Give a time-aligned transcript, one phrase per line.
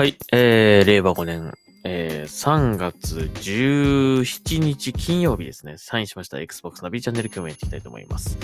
[0.00, 1.52] はい、えー、令和5年、
[1.84, 5.74] えー、3月17日金曜日ですね。
[5.76, 8.38] サインしました Xbox ナビチャンネル今日もやっていきたいと思います。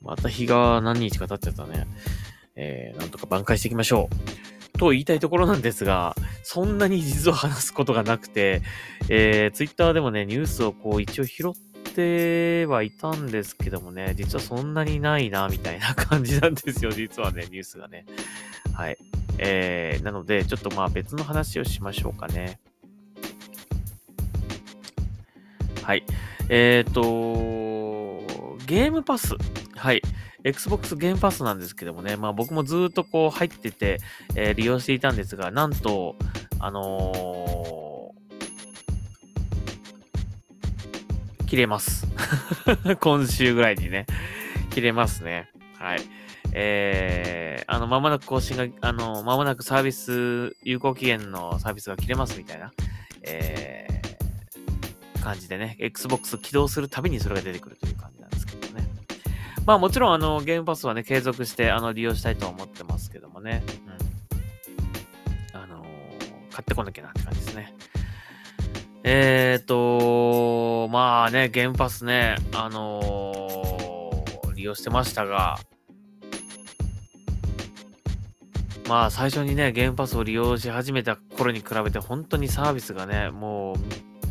[0.00, 1.86] また日が何日か経っちゃったね。
[2.56, 4.08] えー、なんとか挽回していきましょ
[4.74, 4.78] う。
[4.78, 8.62] と言いたいところなんですが、そんなに実は話すことがなくて、
[9.10, 18.06] えー、Twitter でもね、ニュースをこう一応拾ってはいたんですけどもね、実はそんなにないな、みたいな感じなんですよ、実はね、ニュースがね。
[18.72, 18.96] はい。
[19.42, 22.60] えー、なので、ちょっとまあ別の話をしましょうかね。
[25.82, 26.04] はい。
[26.50, 27.00] えっ、ー、と、
[28.66, 29.34] ゲームパス。
[29.74, 30.02] はい。
[30.44, 33.98] Xbox ゲームパスなんですけどもね、まあ僕もずっとこう入ってて、
[34.36, 36.16] えー、利用していたんですが、なんと、
[36.58, 42.06] あのー、切れます。
[43.00, 44.04] 今週ぐらいにね、
[44.68, 45.50] 切れますね。
[45.78, 46.19] はい。
[46.52, 52.72] えー、あの、まもなく更新が、あの、まもなくサービス、有効期限のサービスが切れますみたいな、
[53.22, 58.88] えー、感じでね、Xbox 起動するたびにそれが出てくるという感じなんですけどね。
[59.66, 63.62] まあもちろん、あの、ゲームパスはね、継続して、あの、利用したいと思ってますけどもね。
[65.52, 65.60] うん。
[65.60, 65.88] あのー、
[66.50, 67.74] 買ってこなきゃなって感じですね。
[69.02, 75.58] えーと、まあね、ゲームパスね、あのー、利用してましたが、
[78.90, 83.76] まあ最初にね、ゲームパスを利用し始めた頃に比べて本当にサービスがね、もう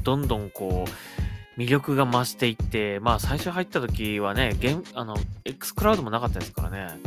[0.04, 7.00] どんどんこう魅力が増していって、まあ最初入った時はね、ゲーム、あの、X クラウドもなかったですからね。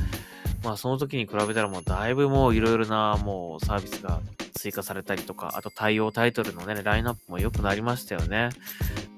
[0.64, 4.22] まあその時に比べたらもうだいぶもういろいろなもうサービスが
[4.54, 8.48] 追加されたりとか、あと対応タイトルのね、ラインナップも良くなりましたよね。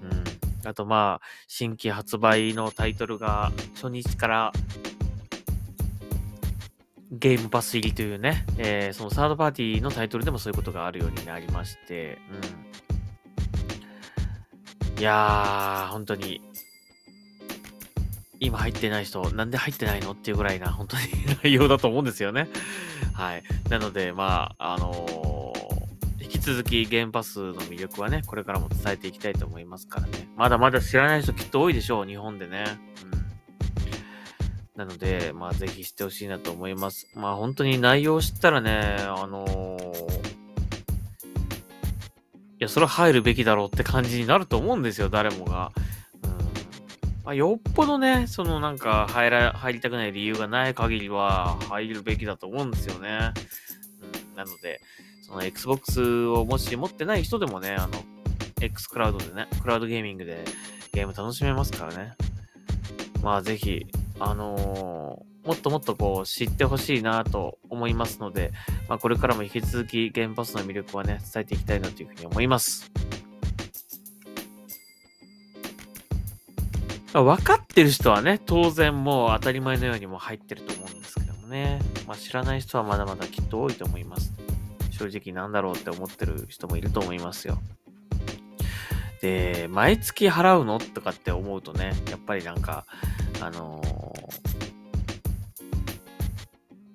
[0.03, 0.69] うん。
[0.69, 4.53] あとまあ、新規発売のタイトルが初日から
[7.19, 12.19] ゲームパス入りというね、えー、そのサードパーティーのタイトルでもそういうことがあるようになりまして、
[14.95, 15.01] うん。
[15.01, 16.41] いやー、本当に、
[18.41, 21.03] 今入ってない人、なんで入ってないのっていうぐらいな、本当に
[21.43, 22.49] 内容だと思うんですよね。
[23.13, 23.43] はい。
[23.71, 30.29] なので、まあ、あのー、引き続きゲームパスの魅力はね、これからも伝えていきたいと思いますからね。
[30.37, 32.65] まだまだ知らない人きっと多いでしょう、日本でね。
[33.19, 33.24] うん
[34.77, 37.09] なので、まあ、ぜひ知ってほしいなと思います。
[37.15, 40.17] まあ、本当に内容を知ったらね、あのー、い
[42.59, 45.71] や、それは入るべきだろうって感じになると思うんですよ、誰もが。
[46.25, 46.31] うん。
[47.25, 53.33] まあ、よっぽどね、そのなんか入ら、入りたくない理由がない限りは入るべきだと思うんですよね。
[54.33, 54.37] うん。
[54.37, 54.81] なので、
[55.23, 57.93] その Xbox をもし持ってない人でもね、あの、
[58.61, 60.45] X クラウドでね、クラウドゲーミングで
[60.93, 62.15] ゲーム楽しめますからね。
[63.23, 63.87] まあ、ぜひ、
[64.19, 68.53] あのー、もっともっとこう知ってほしいなと思いますので、
[68.89, 72.91] まあ、これからも引き続きゲームパスの魅力はね、伝えていきたいなというふうに思います。
[77.13, 84.33] 分かってる人はね、当然もう当たり前のようにも入ってると思うんですけどもね、まあ、知らない人はまだまだきっと多いと思います。
[84.91, 87.61] 正直なんだろうって思ってる人もいると思いますよ。
[89.21, 90.79] で、毎月払うの？
[90.79, 92.85] とかって思うとね、やっぱりなんか、
[93.45, 93.83] あの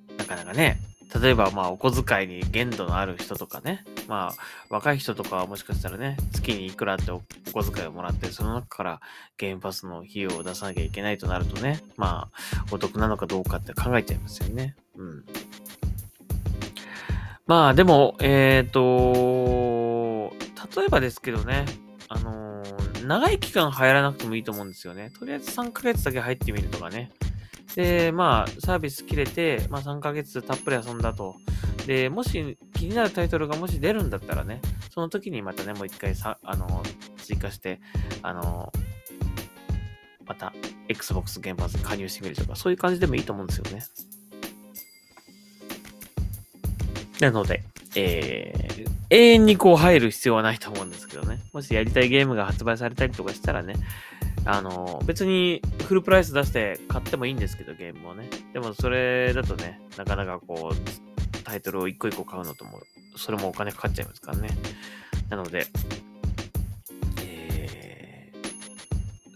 [0.08, 0.80] ー、なかなかね、
[1.22, 4.42] 例えばまあお小遣いに限度のある人とかね、まあ
[4.74, 7.22] 若い人とかはもしかしたらね、月にいくらってお
[7.54, 9.02] 小遣いをもらって、その中から
[9.38, 14.76] ゲームパスの費用を出さなきゃいけないとなるとね、まあお得なのかどうかって考えちゃいますよね。
[14.98, 15.26] うん。
[17.46, 20.34] まあでも、えっ、ー、と、
[20.76, 21.66] 例えばですけどね、
[22.08, 22.39] あの、
[23.10, 25.10] 長い期間入らなくてもいいと思うんですよね。
[25.18, 27.10] とりあえず3ヶ月だけ入ってみるとかね。
[27.76, 31.36] で、まあ、サービス切れて、まあ3ヶ月たっぷり遊んだと。
[31.88, 34.62] で、もし気になるタイトルがもし出るんだったらね、
[34.94, 36.84] その時にまたね、もう一回さ、あの、
[37.18, 37.82] 追加して、
[38.22, 38.72] あの、
[40.28, 40.54] また
[40.88, 43.82] Xbox 原発に加入してみるとか、そういう感じでもいいと思うんですよね。
[47.22, 47.64] なので、
[47.96, 51.40] えー、永遠にこう入る必要はないと思うんですけどね。
[51.54, 53.76] もしやりたいゲームが発売されたりとかしたらね、
[54.46, 58.30] あの、別にフルプライス出して買ってもいいんですけど、ゲームをね。
[58.54, 62.80] でもそれだとね、なかなかこう、タイトルを一個一個買うのとも、
[63.16, 64.50] それもお金かかっちゃいますからね。
[65.30, 65.66] なので、
[67.22, 68.32] え、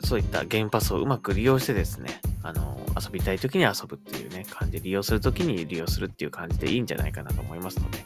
[0.03, 8.05] そういったゲームパスをうまく利用してですね、あの、遊びたい時に遊ぶっていうね、感じで利用する時に利用するっていう感じでいいんじゃないかなと思いますので、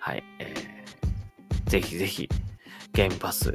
[0.00, 2.28] はい、えー、ぜひぜひ、
[2.92, 3.54] ゲームパス、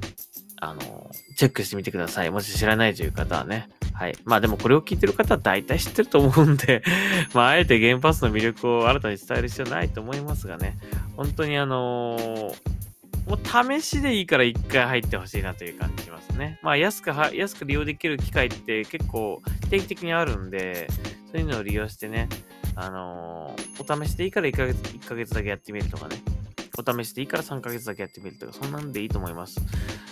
[0.62, 2.30] あの、チェックしてみてください。
[2.32, 4.16] もし知らないという方はね、はい。
[4.26, 6.84] まあでもこれを聞いてる方は大体知ってると思うんで
[7.34, 10.78] まああえてゲームパスの魅力を新たに伝える必要ないと思いますがね、
[11.16, 12.76] 本当にあのー
[13.26, 16.60] もう試しでいいから一回入ってほしいなという感じしますね。
[16.62, 20.88] まあ安くは、安く利用できる機会って結構定期的にあるんで、
[21.32, 22.30] そういうのを利用してね、
[22.76, 26.18] あのー、お試しでいいから1ヶ月、1ヶ月だけやってみるとかね。
[26.78, 29.60] お試しでいいから3ヶ月だけやってみるとか、そんなんでいいと思います。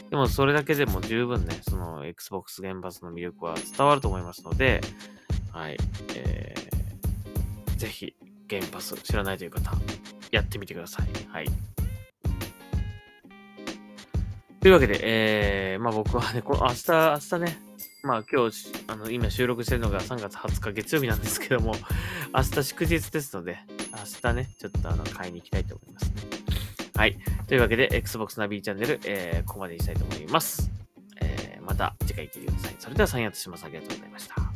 [0.09, 4.81] でもそれだけでも十分ね、その Xbox 原発の魅力は伝わると思いますので、
[5.51, 5.77] はい。
[6.15, 8.15] えー、ぜひ、
[8.47, 9.71] ゲームパス知らないという方、
[10.31, 11.07] やってみてください。
[11.29, 11.45] はい。
[14.61, 17.57] というわけで、えー、まあ僕はね、この明日、明日ね、
[18.03, 21.75] まあ今日、あの、今収録してるのが3月20日月曜日なんですけども、
[22.33, 23.59] 明日祝日ですので、
[23.91, 26.32] 明日ね、ちょっとあの、買いに行きたいと思いますね。
[27.03, 27.17] はい。
[27.47, 30.71] というわけで、Xbox ナビチャンネル、えー、ここまでにしたいと思います。
[31.19, 32.75] えー、また次回聞いてください。
[32.79, 33.65] それでは、サインアウトします。
[33.65, 34.52] ありがとうございました。